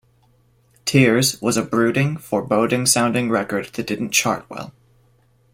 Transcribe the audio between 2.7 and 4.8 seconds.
sounding record that didn't chart well.